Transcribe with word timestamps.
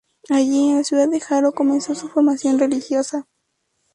Ahí, 0.31 0.71
en 0.71 0.77
la 0.77 0.83
ciudad 0.83 1.07
de 1.07 1.19
Jaro, 1.19 1.51
comenzó 1.51 1.93
su 1.93 2.07
formación 2.09 2.57
religiosa. 2.57 3.27